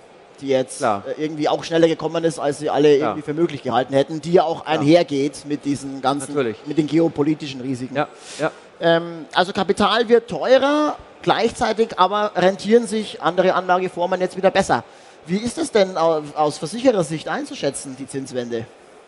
die 0.41 0.49
jetzt 0.49 0.79
Klar. 0.79 1.03
Äh, 1.07 1.23
irgendwie 1.23 1.49
auch 1.49 1.65
schneller 1.65 1.89
gekommen 1.89 2.25
ist, 2.25 2.39
als 2.39 2.59
sie 2.59 2.71
alle 2.71 2.97
Klar. 2.97 3.11
irgendwie 3.11 3.23
für 3.23 3.35
möglich 3.35 3.63
gehalten 3.63 3.95
hätten, 3.95 4.21
die 4.21 4.33
ja 4.33 4.45
auch 4.45 4.67
einhergeht 4.67 5.45
mit 5.47 5.65
diesen 5.65 6.01
ganzen, 6.01 6.35
Natürlich. 6.35 6.57
mit 6.67 6.79
den 6.79 6.87
geopolitischen 6.87 7.61
Risiken. 7.61 7.97
Ja. 7.97 8.09
Ja. 8.41 8.51
Ähm, 8.81 9.27
also 9.33 9.53
Kapital 9.53 10.09
wird 10.09 10.29
teurer, 10.29 10.97
gleichzeitig 11.23 11.99
aber 11.99 12.33
rentieren 12.37 12.87
sich 12.87 13.23
andere 13.23 13.55
Anlageformen 13.55 14.21
jetzt 14.21 14.37
wieder 14.37 14.51
besser. 14.51 14.85
Wie 15.27 15.39
ist 15.39 15.57
das 15.57 15.71
denn 15.71 15.97
aus 15.97 16.59
Versicherersicht 16.59 17.29
einzuschätzen, 17.29 17.97
die 17.99 18.07
Zinswende? 18.07 18.67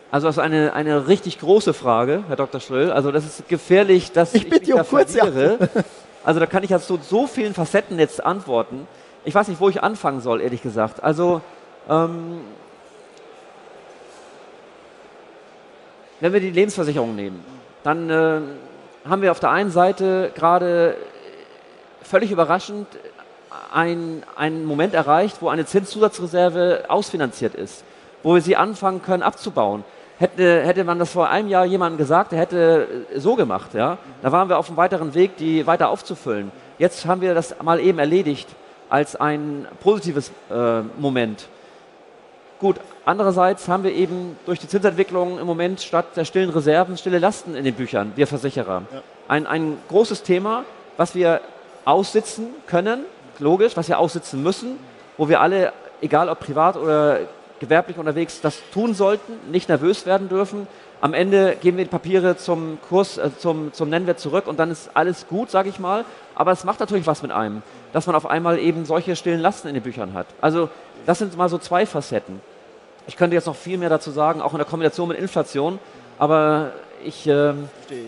Also 0.09 0.27
das 0.27 0.37
ist 0.37 0.43
eine, 0.43 0.73
eine 0.73 1.07
richtig 1.07 1.39
große 1.39 1.73
Frage, 1.73 2.23
Herr 2.27 2.37
Dr. 2.37 2.61
Schröll. 2.61 2.91
Also 2.91 3.11
das 3.11 3.25
ist 3.25 3.49
gefährlich, 3.49 4.11
dass 4.13 4.33
ich, 4.33 4.43
ich 4.43 4.49
bitte 4.49 4.75
um 4.75 4.83
kurz, 4.87 5.15
verliere. 5.15 5.57
Ja. 5.59 5.83
Also 6.23 6.39
da 6.39 6.45
kann 6.45 6.63
ich 6.63 6.69
jetzt 6.69 6.87
so, 6.87 6.99
so 7.01 7.27
vielen 7.27 7.53
Facetten 7.53 7.99
jetzt 7.99 8.23
antworten. 8.25 8.87
Ich 9.27 9.35
weiß 9.35 9.49
nicht, 9.49 9.59
wo 9.59 9.67
ich 9.67 9.83
anfangen 9.83 10.21
soll, 10.21 10.39
ehrlich 10.39 10.61
gesagt. 10.61 11.03
Also 11.03 11.41
ähm, 11.89 12.39
wenn 16.21 16.31
wir 16.31 16.39
die 16.39 16.49
Lebensversicherung 16.49 17.13
nehmen, 17.13 17.43
dann 17.83 18.09
äh, 18.09 18.39
haben 19.03 19.21
wir 19.21 19.31
auf 19.31 19.41
der 19.41 19.49
einen 19.49 19.69
Seite 19.69 20.31
gerade 20.33 20.95
völlig 22.03 22.31
überraschend 22.31 22.87
einen 23.73 24.63
Moment 24.63 24.93
erreicht, 24.93 25.41
wo 25.41 25.49
eine 25.49 25.65
Zinszusatzreserve 25.65 26.85
ausfinanziert 26.87 27.53
ist, 27.53 27.83
wo 28.23 28.33
wir 28.33 28.41
sie 28.41 28.55
anfangen 28.55 29.01
können 29.01 29.23
abzubauen. 29.23 29.83
Hätte, 30.19 30.61
hätte 30.61 30.85
man 30.85 30.99
das 30.99 31.11
vor 31.11 31.27
einem 31.27 31.49
Jahr 31.49 31.65
jemandem 31.65 31.97
gesagt, 31.97 32.31
der 32.31 32.39
hätte 32.39 32.87
so 33.17 33.35
gemacht, 33.35 33.73
ja. 33.73 33.97
Da 34.21 34.31
waren 34.31 34.47
wir 34.47 34.57
auf 34.57 34.69
einem 34.69 34.77
weiteren 34.77 35.13
Weg, 35.15 35.35
die 35.35 35.67
weiter 35.67 35.89
aufzufüllen. 35.89 36.49
Jetzt 36.77 37.05
haben 37.05 37.19
wir 37.19 37.33
das 37.33 37.61
mal 37.61 37.81
eben 37.81 37.99
erledigt 37.99 38.47
als 38.89 39.15
ein 39.15 39.67
positives 39.81 40.31
äh, 40.49 40.81
Moment. 40.97 41.47
Gut, 42.59 42.77
andererseits 43.05 43.67
haben 43.67 43.83
wir 43.83 43.91
eben 43.91 44.35
durch 44.45 44.59
die 44.59 44.67
Zinsentwicklung 44.67 45.37
im 45.37 45.45
Moment 45.45 45.79
statt 45.79 46.07
der 46.15 46.25
stillen 46.25 46.49
Reserven 46.49 46.97
stille 46.97 47.19
Lasten 47.19 47.55
in 47.55 47.63
den 47.63 47.75
Büchern, 47.75 48.13
wir 48.15 48.25
Versicherer. 48.25 48.83
Ja. 48.91 49.01
Ein, 49.27 49.45
ein 49.45 49.77
großes 49.89 50.23
Thema, 50.23 50.63
was 50.97 51.13
wir 51.13 51.41
aussitzen 51.85 52.47
können, 52.65 53.01
logisch, 53.37 53.77
was 53.77 53.87
wir 53.87 53.99
aussitzen 53.99 54.41
müssen, 54.41 54.79
wo 55.17 55.29
wir 55.29 55.39
alle, 55.39 55.71
egal 56.01 56.29
ob 56.29 56.39
privat 56.39 56.77
oder 56.77 57.19
gewerblich 57.59 57.97
unterwegs, 57.97 58.41
das 58.41 58.61
tun 58.73 58.93
sollten, 58.93 59.33
nicht 59.51 59.69
nervös 59.69 60.05
werden 60.05 60.29
dürfen. 60.29 60.67
Am 60.99 61.13
Ende 61.13 61.55
geben 61.61 61.77
wir 61.77 61.85
die 61.85 61.91
Papiere 61.91 62.37
zum 62.37 62.79
Kurs, 62.89 63.19
äh, 63.19 63.29
zum, 63.37 63.71
zum 63.71 63.89
Nennwert 63.89 64.19
zurück 64.19 64.47
und 64.47 64.57
dann 64.59 64.71
ist 64.71 64.89
alles 64.95 65.27
gut, 65.27 65.51
sage 65.51 65.69
ich 65.69 65.79
mal. 65.79 66.05
Aber 66.33 66.51
es 66.51 66.63
macht 66.63 66.79
natürlich 66.79 67.05
was 67.05 67.21
mit 67.21 67.31
einem, 67.31 67.61
dass 67.97 68.05
man 68.05 68.15
auf 68.15 68.27
einmal 68.27 68.59
eben 68.59 68.85
solche 68.85 69.15
stillen 69.15 69.39
Lasten 69.39 69.67
in 69.67 69.73
den 69.73 69.81
Büchern 69.81 70.13
hat. 70.13 70.27
Also 70.39 70.69
das 71.07 71.17
sind 71.17 71.35
mal 71.35 71.49
so 71.49 71.57
zwei 71.57 71.87
Facetten. 71.87 72.41
Ich 73.07 73.17
könnte 73.17 73.35
jetzt 73.35 73.47
noch 73.47 73.55
viel 73.55 73.79
mehr 73.79 73.89
dazu 73.89 74.11
sagen, 74.11 74.39
auch 74.39 74.51
in 74.51 74.59
der 74.59 74.67
Kombination 74.67 75.07
mit 75.07 75.17
Inflation. 75.17 75.79
Aber 76.19 76.73
ich, 77.03 77.27
äh, 77.27 77.53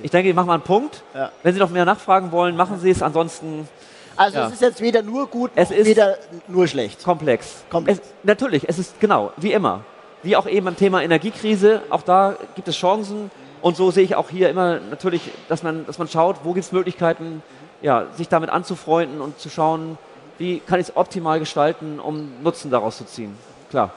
ich 0.03 0.12
denke, 0.12 0.29
ich 0.29 0.36
mache 0.36 0.46
mal 0.46 0.53
einen 0.53 0.62
Punkt. 0.62 1.01
Ja. 1.15 1.31
Wenn 1.41 1.55
Sie 1.55 1.60
noch 1.60 1.72
mehr 1.72 1.86
nachfragen 1.86 2.31
wollen, 2.31 2.55
machen 2.55 2.77
Sie 2.79 2.91
es. 2.91 3.01
Ansonsten 3.01 3.67
also 4.15 4.38
ja. 4.38 4.46
es 4.46 4.53
ist 4.53 4.62
jetzt 4.62 4.79
weder 4.79 5.01
nur 5.01 5.25
gut, 5.25 5.50
es 5.55 5.72
ist 5.72 5.88
weder 5.88 6.19
nur 6.48 6.67
schlecht. 6.67 7.03
Komplex. 7.03 7.63
komplex. 7.72 7.98
Es, 7.98 8.13
natürlich, 8.22 8.69
es 8.69 8.77
ist 8.77 9.00
genau, 9.00 9.31
wie 9.38 9.53
immer. 9.53 9.86
Wie 10.22 10.36
auch 10.36 10.46
eben 10.46 10.65
beim 10.65 10.77
Thema 10.77 11.01
Energiekrise, 11.01 11.81
auch 11.89 12.03
da 12.03 12.36
gibt 12.53 12.67
es 12.67 12.75
Chancen. 12.75 13.31
Und 13.63 13.75
so 13.75 13.89
sehe 13.89 14.03
ich 14.03 14.15
auch 14.15 14.29
hier 14.29 14.51
immer 14.51 14.81
natürlich, 14.91 15.31
dass 15.48 15.63
man, 15.63 15.88
dass 15.88 15.98
man 15.98 16.08
schaut, 16.08 16.36
wo 16.43 16.53
gibt 16.53 16.65
es 16.67 16.72
Möglichkeiten, 16.72 17.41
ja, 17.81 18.07
sich 18.15 18.27
damit 18.27 18.50
anzufreunden 18.50 19.21
und 19.21 19.39
zu 19.39 19.50
schauen, 19.50 19.98
wie 20.38 20.59
kann 20.59 20.79
ich 20.79 20.89
es 20.89 20.98
optimal 20.98 21.39
gestalten, 21.39 22.00
um 22.00 22.41
Nutzen 22.41 22.71
daraus 22.71 22.98
zu 22.98 23.05
ziehen. 23.05 23.38
Klar. 23.69 23.91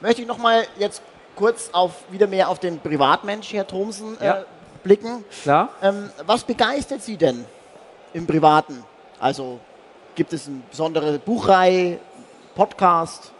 Möchte 0.00 0.22
ich 0.22 0.28
nochmal 0.28 0.64
jetzt 0.78 1.02
kurz 1.36 1.70
auf, 1.72 1.92
wieder 2.10 2.26
mehr 2.26 2.48
auf 2.48 2.58
den 2.58 2.80
Privatmensch, 2.80 3.52
Herr 3.52 3.66
Thomsen, 3.66 4.20
äh, 4.20 4.42
blicken. 4.82 5.24
Klar. 5.42 5.68
Ähm, 5.82 6.10
was 6.26 6.44
begeistert 6.44 7.02
Sie 7.02 7.16
denn 7.16 7.44
im 8.12 8.26
Privaten? 8.26 8.84
Also 9.18 9.60
gibt 10.14 10.32
es 10.32 10.46
eine 10.46 10.62
besondere 10.70 11.18
Buchreihe, 11.18 11.98
Podcast? 12.54 13.32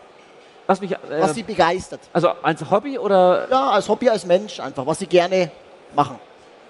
Was 0.67 0.81
mich, 0.81 0.93
äh, 0.93 0.99
was 1.21 1.35
Sie 1.35 1.43
begeistert. 1.43 2.01
Also 2.13 2.29
als 2.43 2.71
Hobby 2.71 2.99
oder? 2.99 3.49
Ja, 3.51 3.71
als 3.71 3.89
Hobby, 3.89 4.09
als 4.09 4.25
Mensch 4.25 4.61
einfach, 4.61 4.87
was 4.87 4.99
Sie 4.99 5.07
gerne 5.07 5.51
machen. 5.95 6.19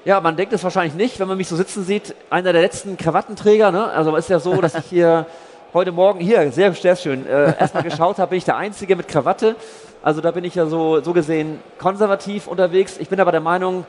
Ja, 0.07 0.19
man 0.21 0.35
denkt 0.35 0.54
es 0.54 0.64
wahrscheinlich 0.64 0.95
nicht, 0.95 1.21
wenn 1.21 1.28
man 1.28 1.37
mich 1.37 1.49
so 1.49 1.57
sitzen 1.57 1.85
sieht. 1.85 2.14
Einer 2.30 2.54
der 2.54 2.62
letzten 2.62 2.97
Krawattenträger. 2.97 3.71
Ne? 3.71 3.85
Also 3.85 4.16
ist 4.16 4.30
ja 4.30 4.40
so, 4.40 4.59
dass 4.62 4.75
ich 4.75 4.87
hier 4.87 5.26
heute 5.75 5.92
Morgen 5.92 6.21
hier 6.21 6.50
sehr, 6.52 6.73
sehr 6.73 6.97
schön 6.97 7.26
äh, 7.26 7.54
erstmal 7.59 7.83
geschaut 7.83 8.19
habe, 8.19 8.30
bin 8.30 8.38
ich 8.38 8.45
der 8.45 8.57
Einzige 8.57 8.97
mit 8.97 9.09
Krawatte. 9.09 9.57
Also 10.02 10.23
da 10.23 10.30
bin 10.30 10.45
ich 10.45 10.54
ja 10.54 10.64
so, 10.64 11.02
so 11.02 11.12
gesehen 11.12 11.61
konservativ 11.78 12.47
unterwegs. 12.47 12.97
Ich 12.99 13.11
bin 13.11 13.21
aber 13.21 13.30
der 13.30 13.42
Meinung, 13.42 13.85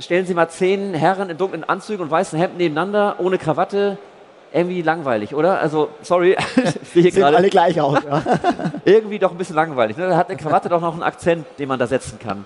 stellen 0.00 0.26
Sie 0.26 0.34
mal 0.34 0.48
zehn 0.48 0.92
Herren 0.92 1.30
in 1.30 1.38
dunklen 1.38 1.62
Anzügen 1.62 2.02
und 2.02 2.10
weißen 2.10 2.36
Hemden 2.36 2.56
nebeneinander, 2.56 3.16
ohne 3.18 3.38
Krawatte, 3.38 3.96
irgendwie 4.52 4.82
langweilig, 4.82 5.34
oder? 5.34 5.60
Also, 5.60 5.90
sorry, 6.02 6.36
wir 6.94 7.02
hier 7.02 7.12
Sehen 7.12 7.20
gerade. 7.20 7.36
alle 7.36 7.48
gleich 7.48 7.80
aus. 7.80 7.98
Ja. 8.04 8.22
irgendwie 8.84 9.20
doch 9.20 9.30
ein 9.30 9.38
bisschen 9.38 9.54
langweilig. 9.54 9.96
Ne? 9.96 10.08
Da 10.08 10.16
hat 10.16 10.30
eine 10.30 10.38
Krawatte 10.38 10.68
doch 10.68 10.80
noch 10.80 10.94
einen 10.94 11.02
Akzent, 11.04 11.46
den 11.60 11.68
man 11.68 11.78
da 11.78 11.86
setzen 11.86 12.18
kann. 12.18 12.44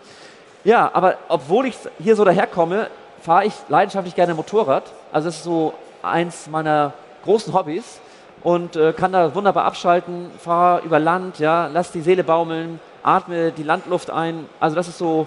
Ja, 0.64 0.90
aber 0.92 1.16
obwohl 1.28 1.66
ich 1.66 1.76
hier 1.99 2.16
so 2.16 2.25
daherkomme, 2.25 2.88
fahre 3.21 3.47
ich 3.47 3.54
leidenschaftlich 3.69 4.14
gerne 4.14 4.35
Motorrad. 4.35 4.85
Also 5.12 5.28
das 5.28 5.37
ist 5.37 5.45
so 5.45 5.75
eins 6.02 6.49
meiner 6.49 6.92
großen 7.25 7.52
Hobbys 7.52 8.00
und 8.42 8.76
äh, 8.76 8.92
kann 8.92 9.12
da 9.12 9.35
wunderbar 9.35 9.64
abschalten, 9.64 10.31
fahre 10.38 10.83
über 10.83 10.99
Land, 10.99 11.38
ja, 11.38 11.69
lass 11.73 11.92
die 11.92 12.00
Seele 12.00 12.25
baumeln, 12.25 12.81
atme 13.02 13.52
die 13.52 13.62
Landluft 13.62 14.11
ein. 14.11 14.49
Also 14.61 14.76
das 14.76 14.88
ist 14.88 14.99
so, 14.99 15.26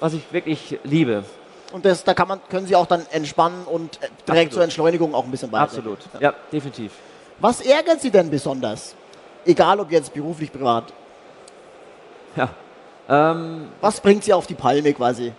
was 0.00 0.12
ich 0.14 0.32
wirklich 0.32 0.78
liebe. 0.84 1.24
Und 1.72 1.84
das, 1.84 2.04
da 2.04 2.14
kann 2.14 2.28
man, 2.28 2.40
können 2.48 2.66
Sie 2.66 2.76
auch 2.76 2.86
dann 2.86 3.06
entspannen 3.10 3.64
und 3.64 3.96
äh, 3.96 4.08
direkt 4.26 4.28
Absolut. 4.28 4.52
zur 4.52 4.62
Entschleunigung 4.64 5.14
auch 5.14 5.24
ein 5.24 5.30
bisschen 5.30 5.50
weiter. 5.52 5.64
Absolut, 5.64 5.98
ja. 6.14 6.20
ja, 6.20 6.34
definitiv. 6.52 6.92
Was 7.38 7.60
ärgert 7.60 8.00
Sie 8.00 8.10
denn 8.10 8.30
besonders? 8.30 8.94
Egal 9.44 9.78
ob 9.80 9.90
jetzt 9.90 10.14
beruflich, 10.14 10.52
privat. 10.52 10.92
Ja. 12.36 12.48
Ähm, 13.08 13.68
Was 13.80 14.00
bringt 14.00 14.24
Sie 14.24 14.32
auf 14.32 14.46
die 14.46 14.54
Palme 14.54 14.92
quasi? 14.92 15.32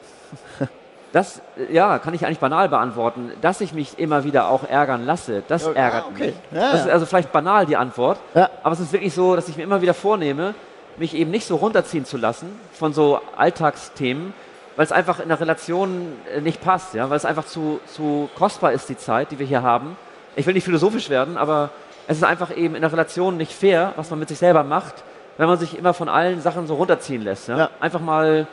Das, 1.13 1.41
ja, 1.71 1.99
kann 1.99 2.13
ich 2.13 2.25
eigentlich 2.25 2.39
banal 2.39 2.67
beantworten. 2.67 3.31
Dass 3.41 3.61
ich 3.61 3.73
mich 3.73 3.97
immer 3.97 4.25
wieder 4.25 4.49
auch 4.49 4.67
ärgern 4.67 5.05
lasse, 5.05 5.41
das 5.47 5.65
ja, 5.65 5.71
ärgert 5.71 6.03
ah, 6.03 6.11
okay. 6.11 6.25
mich. 6.27 6.35
Ja, 6.51 6.73
das 6.73 6.81
ist 6.81 6.89
also 6.89 7.05
vielleicht 7.05 7.31
banal 7.31 7.65
die 7.65 7.77
Antwort, 7.77 8.19
ja. 8.35 8.49
aber 8.61 8.73
es 8.73 8.81
ist 8.81 8.91
wirklich 8.91 9.13
so, 9.13 9.35
dass 9.35 9.47
ich 9.47 9.55
mir 9.55 9.63
immer 9.63 9.81
wieder 9.81 9.93
vornehme, 9.93 10.53
mich 10.97 11.15
eben 11.15 11.31
nicht 11.31 11.47
so 11.47 11.55
runterziehen 11.55 12.05
zu 12.05 12.17
lassen 12.17 12.47
von 12.73 12.91
so 12.91 13.21
Alltagsthemen, 13.37 14.33
weil 14.75 14.85
es 14.85 14.91
einfach 14.91 15.19
in 15.19 15.29
der 15.29 15.39
Relation 15.39 16.13
äh, 16.35 16.41
nicht 16.41 16.61
passt, 16.61 16.93
ja, 16.93 17.09
weil 17.09 17.17
es 17.17 17.25
einfach 17.25 17.45
zu, 17.45 17.79
zu 17.87 18.29
kostbar 18.37 18.73
ist, 18.73 18.89
die 18.89 18.97
Zeit, 18.97 19.31
die 19.31 19.39
wir 19.39 19.45
hier 19.45 19.63
haben. 19.63 19.95
Ich 20.35 20.45
will 20.45 20.53
nicht 20.53 20.65
philosophisch 20.65 21.09
werden, 21.09 21.37
aber 21.37 21.69
es 22.07 22.17
ist 22.17 22.23
einfach 22.23 22.55
eben 22.55 22.75
in 22.75 22.81
der 22.81 22.91
Relation 22.91 23.37
nicht 23.37 23.53
fair, 23.53 23.93
was 23.95 24.09
man 24.09 24.19
mit 24.19 24.29
sich 24.29 24.37
selber 24.37 24.63
macht, 24.63 24.95
wenn 25.37 25.47
man 25.47 25.57
sich 25.57 25.77
immer 25.77 25.93
von 25.93 26.09
allen 26.09 26.41
Sachen 26.41 26.67
so 26.67 26.75
runterziehen 26.75 27.23
lässt. 27.23 27.47
Ja? 27.47 27.57
ja. 27.57 27.69
Einfach 27.79 28.01
mal 28.01 28.47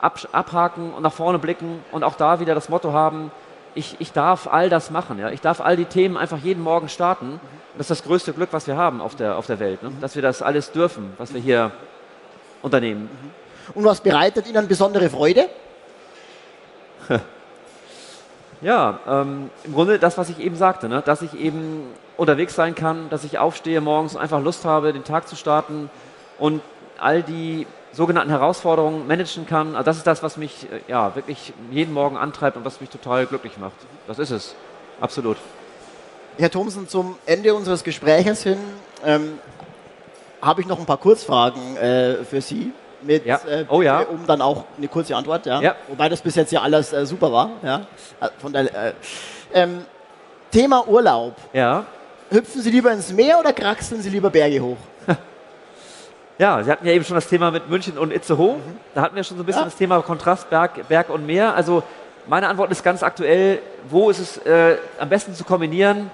ab, 0.00 0.18
abhaken 0.32 0.92
und 0.94 1.02
nach 1.02 1.12
vorne 1.12 1.38
blicken 1.38 1.84
und 1.92 2.04
auch 2.04 2.14
da 2.14 2.40
wieder 2.40 2.54
das 2.54 2.68
Motto 2.68 2.92
haben, 2.92 3.30
ich, 3.74 3.96
ich 4.00 4.12
darf 4.12 4.48
all 4.48 4.68
das 4.68 4.90
machen. 4.90 5.18
Ja? 5.18 5.30
Ich 5.30 5.40
darf 5.40 5.60
all 5.60 5.76
die 5.76 5.84
Themen 5.84 6.16
einfach 6.16 6.38
jeden 6.38 6.62
Morgen 6.62 6.88
starten. 6.88 7.40
Das 7.74 7.90
ist 7.90 7.90
das 7.90 8.04
größte 8.04 8.32
Glück, 8.32 8.50
was 8.52 8.66
wir 8.66 8.76
haben 8.76 9.00
auf 9.00 9.14
der, 9.14 9.36
auf 9.36 9.46
der 9.46 9.60
Welt, 9.60 9.82
ne? 9.82 9.92
dass 10.00 10.14
wir 10.14 10.22
das 10.22 10.42
alles 10.42 10.72
dürfen, 10.72 11.12
was 11.18 11.32
wir 11.32 11.40
hier 11.40 11.70
unternehmen. 12.60 13.08
Und 13.74 13.84
was 13.84 14.00
bereitet 14.00 14.46
Ihnen 14.48 14.68
besondere 14.68 15.08
Freude? 15.08 15.48
Ja, 18.64 19.00
ähm, 19.08 19.50
im 19.64 19.72
Grunde 19.74 19.98
das, 19.98 20.16
was 20.18 20.28
ich 20.28 20.38
eben 20.38 20.54
sagte, 20.54 20.88
ne? 20.88 21.02
dass 21.04 21.20
ich 21.20 21.34
eben 21.34 21.82
unterwegs 22.16 22.54
sein 22.54 22.76
kann, 22.76 23.10
dass 23.10 23.24
ich 23.24 23.40
aufstehe 23.40 23.80
morgens 23.80 24.14
und 24.14 24.20
einfach 24.20 24.40
Lust 24.40 24.64
habe, 24.64 24.92
den 24.92 25.02
Tag 25.02 25.26
zu 25.26 25.34
starten 25.34 25.90
und 26.42 26.60
all 26.98 27.22
die 27.22 27.68
sogenannten 27.92 28.30
Herausforderungen 28.30 29.06
managen 29.06 29.46
kann. 29.46 29.76
Also 29.76 29.84
das 29.84 29.98
ist 29.98 30.06
das, 30.08 30.24
was 30.24 30.36
mich 30.36 30.66
äh, 30.72 30.90
ja, 30.90 31.14
wirklich 31.14 31.52
jeden 31.70 31.94
Morgen 31.94 32.16
antreibt 32.16 32.56
und 32.56 32.64
was 32.64 32.80
mich 32.80 32.90
total 32.90 33.26
glücklich 33.26 33.58
macht. 33.58 33.76
Das 34.08 34.18
ist 34.18 34.30
es, 34.32 34.56
absolut. 35.00 35.36
Herr 36.38 36.50
Thomsen, 36.50 36.88
zum 36.88 37.16
Ende 37.26 37.54
unseres 37.54 37.84
Gespräches 37.84 38.42
hin 38.42 38.58
ähm, 39.04 39.38
habe 40.40 40.62
ich 40.62 40.66
noch 40.66 40.80
ein 40.80 40.86
paar 40.86 40.96
Kurzfragen 40.96 41.76
äh, 41.76 42.24
für 42.24 42.40
Sie 42.40 42.72
mit, 43.02 43.24
ja. 43.24 43.40
Äh, 43.46 43.66
oh, 43.68 43.80
ja. 43.82 44.00
um 44.00 44.26
dann 44.26 44.42
auch 44.42 44.64
eine 44.76 44.88
kurze 44.88 45.14
Antwort, 45.14 45.46
ja. 45.46 45.60
ja. 45.60 45.76
Wobei 45.86 46.08
das 46.08 46.22
bis 46.22 46.34
jetzt 46.34 46.50
ja 46.50 46.62
alles 46.62 46.92
äh, 46.92 47.06
super 47.06 47.30
war, 47.30 47.50
ja. 47.62 47.86
Äh, 48.20 48.28
von 48.38 48.52
der, 48.52 48.62
äh, 48.74 48.92
ähm, 49.54 49.84
Thema 50.50 50.88
Urlaub. 50.88 51.36
Ja. 51.52 51.86
Hüpfen 52.30 52.62
Sie 52.62 52.70
lieber 52.70 52.90
ins 52.90 53.12
Meer 53.12 53.38
oder 53.38 53.52
kraxeln 53.52 54.02
Sie 54.02 54.10
lieber 54.10 54.30
Berge 54.30 54.60
hoch? 54.60 54.76
Ja, 56.38 56.62
Sie 56.62 56.70
hatten 56.70 56.86
ja 56.86 56.92
eben 56.92 57.04
schon 57.04 57.14
das 57.14 57.28
Thema 57.28 57.50
mit 57.50 57.68
München 57.68 57.98
und 57.98 58.12
Itzehoe. 58.12 58.56
Mhm. 58.56 58.76
Da 58.94 59.02
hatten 59.02 59.16
wir 59.16 59.24
schon 59.24 59.36
so 59.36 59.42
ein 59.42 59.46
bisschen 59.46 59.62
ja. 59.62 59.66
das 59.66 59.76
Thema 59.76 60.00
Kontrast 60.02 60.48
Berg, 60.50 60.88
Berg 60.88 61.10
und 61.10 61.26
Meer. 61.26 61.54
Also 61.54 61.82
meine 62.26 62.48
Antwort 62.48 62.70
ist 62.70 62.82
ganz 62.82 63.02
aktuell, 63.02 63.60
wo 63.88 64.10
ist 64.10 64.18
es 64.18 64.38
äh, 64.38 64.76
am 64.98 65.08
besten 65.08 65.34
zu 65.34 65.44
kombinieren? 65.44 66.10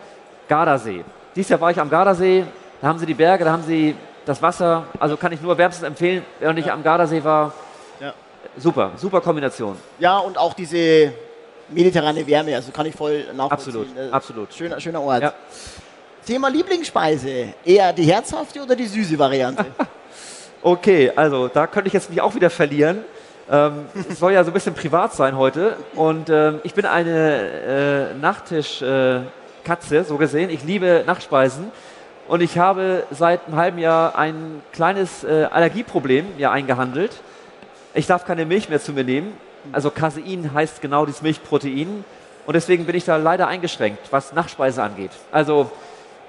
Gardasee. 0.48 1.04
Dieses 1.36 1.50
Jahr 1.50 1.60
war 1.60 1.70
ich 1.70 1.78
am 1.78 1.90
Gardasee, 1.90 2.44
da 2.80 2.88
haben 2.88 2.98
Sie 2.98 3.06
die 3.06 3.14
Berge, 3.14 3.44
da 3.44 3.52
haben 3.52 3.62
Sie 3.62 3.94
das 4.24 4.42
Wasser, 4.42 4.84
also 4.98 5.16
kann 5.16 5.32
ich 5.32 5.40
nur 5.40 5.56
wärmstens 5.56 5.86
empfehlen, 5.86 6.24
wenn 6.40 6.56
ich 6.56 6.66
ja. 6.66 6.74
am 6.74 6.82
Gardasee 6.82 7.22
war. 7.22 7.52
Ja. 8.00 8.14
Super, 8.56 8.92
super 8.96 9.20
Kombination. 9.20 9.76
Ja, 9.98 10.18
und 10.18 10.38
auch 10.38 10.54
diese 10.54 11.12
mediterrane 11.68 12.26
Wärme, 12.26 12.54
also 12.54 12.72
kann 12.72 12.86
ich 12.86 12.94
voll 12.94 13.24
nachvollziehen. 13.34 13.50
Absolut, 13.50 13.96
äh, 13.96 14.10
absolut. 14.10 14.54
Schöner, 14.54 14.80
schöner 14.80 15.02
Ort. 15.02 15.22
Ja. 15.22 15.32
Thema 16.26 16.48
Lieblingsspeise, 16.48 17.54
eher 17.64 17.92
die 17.92 18.04
herzhafte 18.04 18.62
oder 18.62 18.74
die 18.74 18.86
süße 18.86 19.18
Variante? 19.18 19.66
okay, 20.62 21.12
also 21.14 21.48
da 21.48 21.66
könnte 21.66 21.88
ich 21.88 21.94
jetzt 21.94 22.10
mich 22.10 22.20
auch 22.20 22.34
wieder 22.34 22.50
verlieren. 22.50 23.04
Ähm, 23.50 23.86
es 24.10 24.18
soll 24.18 24.32
ja 24.32 24.44
so 24.44 24.50
ein 24.50 24.54
bisschen 24.54 24.74
privat 24.74 25.14
sein 25.14 25.36
heute 25.36 25.76
und 25.94 26.28
ähm, 26.28 26.60
ich 26.64 26.74
bin 26.74 26.84
eine 26.84 28.10
äh, 28.12 28.14
Nachtischkatze, 28.20 29.96
äh, 29.96 30.04
so 30.04 30.16
gesehen. 30.18 30.50
Ich 30.50 30.64
liebe 30.64 31.04
Nachtspeisen. 31.06 31.72
Und 32.28 32.42
ich 32.42 32.58
habe 32.58 33.04
seit 33.10 33.46
einem 33.46 33.56
halben 33.56 33.78
Jahr 33.78 34.18
ein 34.18 34.60
kleines 34.72 35.24
äh, 35.24 35.48
Allergieproblem 35.50 36.36
mir 36.36 36.50
eingehandelt. 36.50 37.12
Ich 37.94 38.06
darf 38.06 38.26
keine 38.26 38.44
Milch 38.44 38.68
mehr 38.68 38.80
zu 38.80 38.92
mir 38.92 39.02
nehmen. 39.02 39.32
Also 39.72 39.90
Casein 39.90 40.52
heißt 40.52 40.82
genau 40.82 41.06
dieses 41.06 41.22
Milchprotein. 41.22 42.04
Und 42.46 42.54
deswegen 42.54 42.84
bin 42.84 42.96
ich 42.96 43.06
da 43.06 43.16
leider 43.16 43.48
eingeschränkt, 43.48 44.00
was 44.10 44.34
Nachspeise 44.34 44.82
angeht. 44.82 45.10
Also 45.32 45.70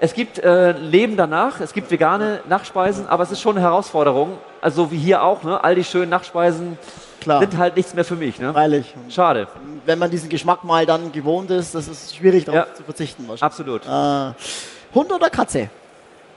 Es 0.02 0.14
gibt 0.14 0.38
äh, 0.38 0.72
Leben 0.72 1.16
danach, 1.18 1.60
es 1.60 1.74
gibt 1.74 1.90
vegane 1.90 2.40
Nachspeisen, 2.48 3.06
aber 3.06 3.22
es 3.22 3.30
ist 3.32 3.40
schon 3.42 3.56
eine 3.58 3.66
Herausforderung. 3.66 4.38
Also 4.62 4.90
wie 4.90 4.96
hier 4.96 5.22
auch, 5.22 5.42
ne? 5.42 5.62
all 5.62 5.74
die 5.74 5.84
schönen 5.84 6.08
Nachspeisen 6.10 6.78
Klar. 7.20 7.40
sind 7.40 7.58
halt 7.58 7.76
nichts 7.76 7.92
mehr 7.92 8.04
für 8.06 8.16
mich. 8.16 8.38
Ne? 8.38 8.50
Freilich. 8.52 8.94
Schade, 9.10 9.46
Wenn 9.84 9.98
man 9.98 10.10
diesen 10.10 10.30
Geschmack 10.30 10.64
mal 10.64 10.86
dann 10.86 11.12
gewohnt 11.12 11.50
ist, 11.50 11.74
das 11.74 11.86
ist 11.86 12.16
schwierig 12.16 12.46
darauf 12.46 12.66
Ja. 12.68 12.74
zu 12.74 12.82
verzichten. 12.82 13.28
wahrscheinlich. 13.28 13.42
absolut. 13.42 13.84
Äh, 13.84 14.94
Hund 14.94 15.12
oder 15.12 15.28
Katze? 15.28 15.68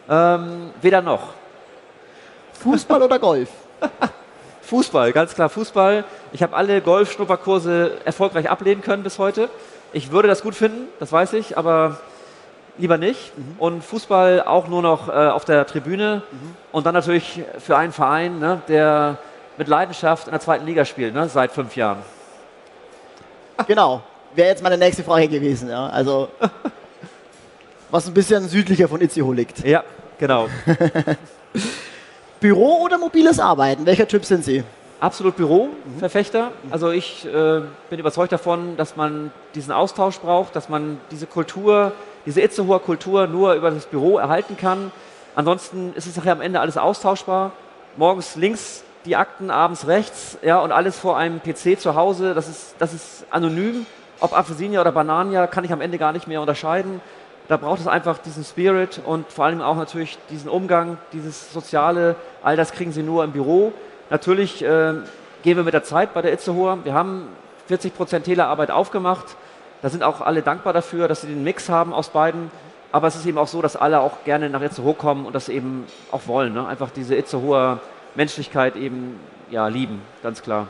Ähm, 0.09 0.71
weder 0.81 1.01
noch. 1.01 1.29
Fußball 2.61 3.01
oder 3.01 3.17
Golf? 3.17 3.47
Fußball, 4.63 5.13
ganz 5.13 5.35
klar 5.35 5.47
Fußball. 5.47 6.03
Ich 6.33 6.43
habe 6.43 6.53
alle 6.55 6.81
Golf-Schnupperkurse 6.81 7.97
erfolgreich 8.03 8.49
ablehnen 8.49 8.81
können 8.81 9.03
bis 9.03 9.19
heute. 9.19 9.49
Ich 9.93 10.11
würde 10.11 10.27
das 10.27 10.41
gut 10.41 10.55
finden, 10.55 10.87
das 10.99 11.11
weiß 11.13 11.31
ich, 11.33 11.57
aber 11.57 11.97
lieber 12.77 12.97
nicht. 12.97 13.31
Und 13.59 13.83
Fußball 13.83 14.43
auch 14.43 14.67
nur 14.67 14.81
noch 14.81 15.09
äh, 15.09 15.11
auf 15.11 15.45
der 15.45 15.65
Tribüne. 15.65 16.23
Und 16.71 16.85
dann 16.85 16.93
natürlich 16.93 17.43
für 17.59 17.77
einen 17.77 17.91
Verein, 17.91 18.39
ne, 18.39 18.61
der 18.67 19.17
mit 19.57 19.67
Leidenschaft 19.67 20.27
in 20.27 20.31
der 20.31 20.39
zweiten 20.39 20.65
Liga 20.65 20.85
spielt, 20.85 21.13
ne, 21.13 21.29
seit 21.29 21.51
fünf 21.51 21.75
Jahren. 21.75 21.99
Genau. 23.67 24.01
Wäre 24.35 24.49
jetzt 24.49 24.63
meine 24.63 24.77
nächste 24.77 25.03
Frage 25.03 25.27
gewesen. 25.27 25.69
Ja. 25.69 25.87
Also, 25.87 26.29
was 27.91 28.07
ein 28.07 28.13
bisschen 28.13 28.47
südlicher 28.47 28.87
von 28.87 28.99
Itzehoe 29.01 29.35
liegt. 29.35 29.63
Ja, 29.63 29.83
genau. 30.17 30.47
Büro 32.39 32.81
oder 32.81 32.97
mobiles 32.97 33.39
Arbeiten? 33.39 33.85
Welcher 33.85 34.07
Typ 34.07 34.25
sind 34.25 34.43
Sie? 34.43 34.63
Absolut 34.99 35.35
Büroverfechter. 35.35 36.51
Also 36.71 36.91
ich 36.91 37.25
äh, 37.25 37.61
bin 37.89 37.99
überzeugt 37.99 38.31
davon, 38.31 38.77
dass 38.77 38.95
man 38.95 39.31
diesen 39.53 39.71
Austausch 39.73 40.17
braucht, 40.19 40.55
dass 40.55 40.69
man 40.69 40.99
diese 41.11 41.27
Kultur, 41.27 41.91
diese 42.25 42.41
Itzehoer 42.41 42.81
Kultur 42.81 43.27
nur 43.27 43.53
über 43.53 43.71
das 43.71 43.85
Büro 43.85 44.17
erhalten 44.17 44.57
kann. 44.57 44.91
Ansonsten 45.35 45.93
ist 45.95 46.07
es 46.07 46.15
nachher 46.15 46.33
am 46.33 46.41
Ende 46.41 46.59
alles 46.59 46.77
austauschbar. 46.77 47.51
Morgens 47.97 48.35
links 48.35 48.83
die 49.05 49.15
Akten, 49.15 49.51
abends 49.51 49.87
rechts, 49.87 50.37
ja, 50.41 50.59
und 50.59 50.71
alles 50.71 50.97
vor 50.97 51.17
einem 51.17 51.41
PC 51.41 51.79
zu 51.79 51.95
Hause. 51.95 52.33
Das 52.33 52.47
ist, 52.47 52.75
das 52.79 52.93
ist 52.93 53.25
anonym. 53.29 53.85
Ob 54.19 54.37
Apfelsinia 54.37 54.79
oder 54.79 54.91
Banania 54.91 55.47
kann 55.47 55.65
ich 55.65 55.73
am 55.73 55.81
Ende 55.81 55.97
gar 55.97 56.13
nicht 56.13 56.27
mehr 56.27 56.39
unterscheiden. 56.39 57.01
Da 57.49 57.57
braucht 57.57 57.81
es 57.81 57.87
einfach 57.87 58.19
diesen 58.19 58.43
Spirit 58.45 59.01
und 59.05 59.29
vor 59.29 59.45
allem 59.45 59.61
auch 59.61 59.75
natürlich 59.75 60.17
diesen 60.29 60.49
Umgang, 60.49 60.97
dieses 61.11 61.51
Soziale. 61.51 62.15
All 62.41 62.55
das 62.55 62.71
kriegen 62.71 62.93
Sie 62.93 63.03
nur 63.03 63.25
im 63.25 63.33
Büro. 63.33 63.73
Natürlich 64.09 64.63
äh, 64.63 64.93
gehen 65.43 65.57
wir 65.57 65.63
mit 65.63 65.73
der 65.73 65.83
Zeit 65.83 66.13
bei 66.13 66.21
der 66.21 66.31
Itzehoer. 66.31 66.85
Wir 66.85 66.93
haben 66.93 67.27
40 67.67 67.95
Prozent 67.95 68.25
Telearbeit 68.25 68.71
aufgemacht. 68.71 69.35
Da 69.83 69.89
sind 69.89 70.01
auch 70.01 70.21
alle 70.21 70.41
dankbar 70.41 70.71
dafür, 70.71 71.09
dass 71.09 71.21
sie 71.21 71.27
den 71.27 71.43
Mix 71.43 71.67
haben 71.67 71.93
aus 71.93 72.07
beiden. 72.07 72.49
Aber 72.93 73.07
es 73.07 73.15
ist 73.15 73.25
eben 73.25 73.37
auch 73.37 73.49
so, 73.49 73.61
dass 73.61 73.75
alle 73.75 73.99
auch 73.99 74.23
gerne 74.23 74.49
nach 74.49 74.61
Itzehoe 74.61 74.93
kommen 74.93 75.25
und 75.25 75.35
das 75.35 75.49
eben 75.49 75.85
auch 76.09 76.21
wollen. 76.25 76.53
Ne? 76.53 76.65
Einfach 76.65 76.89
diese 76.89 77.15
Itzehoer 77.15 77.81
Menschlichkeit 78.15 78.77
eben 78.77 79.19
ja, 79.51 79.67
lieben, 79.67 80.01
ganz 80.21 80.41
klar. 80.41 80.67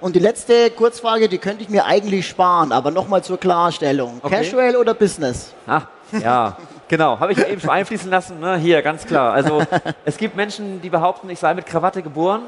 Und 0.00 0.16
die 0.16 0.20
letzte 0.20 0.70
Kurzfrage, 0.70 1.28
die 1.28 1.38
könnte 1.38 1.62
ich 1.62 1.68
mir 1.68 1.84
eigentlich 1.84 2.26
sparen, 2.26 2.72
aber 2.72 2.90
nochmal 2.90 3.22
zur 3.22 3.38
Klarstellung. 3.38 4.18
Okay. 4.20 4.42
Casual 4.42 4.76
oder 4.76 4.94
Business? 4.94 5.52
Ah, 5.68 5.82
ja, 6.20 6.56
genau. 6.88 7.20
Habe 7.20 7.32
ich 7.32 7.38
ja 7.38 7.46
eben 7.46 7.60
schon 7.60 7.70
einfließen 7.70 8.10
lassen. 8.10 8.40
Ne? 8.40 8.56
Hier, 8.56 8.82
ganz 8.82 9.06
klar. 9.06 9.32
Also 9.32 9.62
es 10.04 10.16
gibt 10.16 10.34
Menschen, 10.34 10.82
die 10.82 10.90
behaupten, 10.90 11.30
ich 11.30 11.38
sei 11.38 11.54
mit 11.54 11.66
Krawatte 11.66 12.02
geboren. 12.02 12.42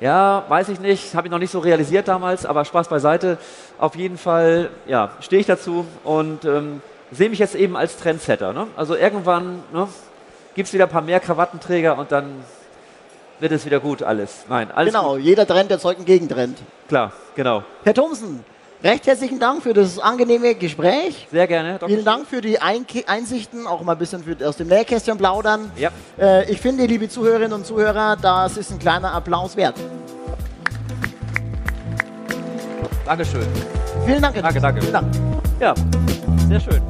Ja, 0.00 0.44
weiß 0.48 0.70
ich 0.70 0.80
nicht, 0.80 1.14
habe 1.14 1.28
ich 1.28 1.30
noch 1.30 1.38
nicht 1.38 1.52
so 1.52 1.60
realisiert 1.60 2.08
damals, 2.08 2.44
aber 2.44 2.64
Spaß 2.64 2.88
beiseite. 2.88 3.38
Auf 3.84 3.96
jeden 3.96 4.16
Fall, 4.16 4.70
ja, 4.86 5.10
stehe 5.20 5.40
ich 5.40 5.46
dazu 5.46 5.84
und 6.04 6.46
ähm, 6.46 6.80
sehe 7.12 7.28
mich 7.28 7.38
jetzt 7.38 7.54
eben 7.54 7.76
als 7.76 7.98
Trendsetter. 7.98 8.54
Ne? 8.54 8.66
Also 8.78 8.96
irgendwann 8.96 9.62
ne, 9.74 9.86
gibt 10.54 10.68
es 10.68 10.72
wieder 10.72 10.84
ein 10.84 10.90
paar 10.90 11.02
mehr 11.02 11.20
Krawattenträger 11.20 11.98
und 11.98 12.10
dann 12.10 12.32
wird 13.40 13.52
es 13.52 13.66
wieder 13.66 13.80
gut 13.80 14.02
alles. 14.02 14.46
Nein, 14.48 14.70
alles 14.70 14.94
genau, 14.94 15.16
gut. 15.16 15.20
jeder 15.20 15.46
Trend 15.46 15.70
erzeugt 15.70 15.98
einen 15.98 16.06
Gegentrend. 16.06 16.56
Klar, 16.88 17.12
genau. 17.34 17.62
Herr 17.82 17.92
Thomsen, 17.92 18.42
recht 18.82 19.06
herzlichen 19.06 19.38
Dank 19.38 19.62
für 19.62 19.74
das 19.74 19.98
angenehme 19.98 20.54
Gespräch. 20.54 21.28
Sehr 21.30 21.46
gerne, 21.46 21.74
Dr. 21.74 21.90
Vielen 21.90 22.06
Dank 22.06 22.26
für 22.26 22.40
die 22.40 22.58
Einsichten, 22.62 23.66
auch 23.66 23.82
mal 23.82 23.92
ein 23.92 23.98
bisschen 23.98 24.24
für, 24.24 24.48
aus 24.48 24.56
dem 24.56 24.68
Nähkästchen 24.68 25.18
plaudern. 25.18 25.70
Ja. 25.76 25.90
Äh, 26.18 26.50
ich 26.50 26.58
finde, 26.58 26.86
liebe 26.86 27.10
Zuhörerinnen 27.10 27.52
und 27.52 27.66
Zuhörer, 27.66 28.16
das 28.16 28.56
ist 28.56 28.70
ein 28.70 28.78
kleiner 28.78 29.12
Applaus 29.12 29.58
wert. 29.58 29.76
Dankeschön. 33.04 33.46
Vielen 34.06 34.22
Dank. 34.22 34.34
Danke, 34.34 34.60
danke. 34.60 34.80
Vielen 34.80 34.92
Dank. 34.92 35.06
Ja, 35.60 35.74
sehr 36.48 36.60
schön. 36.60 36.82